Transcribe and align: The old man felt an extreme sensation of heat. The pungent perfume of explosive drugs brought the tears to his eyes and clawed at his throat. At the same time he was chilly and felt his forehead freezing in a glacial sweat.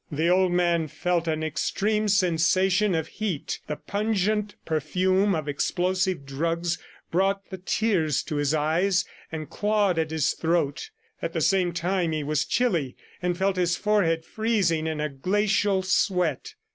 The 0.11 0.29
old 0.29 0.51
man 0.51 0.87
felt 0.87 1.27
an 1.27 1.43
extreme 1.43 2.07
sensation 2.07 2.95
of 2.95 3.05
heat. 3.05 3.59
The 3.67 3.75
pungent 3.75 4.55
perfume 4.65 5.35
of 5.35 5.47
explosive 5.47 6.25
drugs 6.25 6.79
brought 7.11 7.51
the 7.51 7.59
tears 7.59 8.23
to 8.23 8.37
his 8.37 8.51
eyes 8.51 9.05
and 9.31 9.47
clawed 9.47 9.99
at 9.99 10.09
his 10.09 10.33
throat. 10.33 10.89
At 11.21 11.33
the 11.33 11.39
same 11.41 11.71
time 11.71 12.13
he 12.13 12.23
was 12.23 12.45
chilly 12.47 12.95
and 13.21 13.37
felt 13.37 13.57
his 13.57 13.75
forehead 13.77 14.25
freezing 14.25 14.87
in 14.87 14.99
a 14.99 15.07
glacial 15.07 15.83
sweat. 15.83 16.55